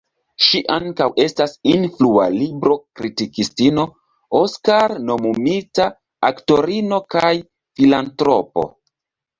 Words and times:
Ŝi 0.43 0.59
ankaŭ 0.75 1.07
estas 1.25 1.53
influa 1.73 2.25
libro-kritikistino, 2.37 3.85
Oskar-nomumita 4.41 5.89
aktorino, 6.33 7.05
kaj 7.17 7.35
filantropo. 7.77 8.71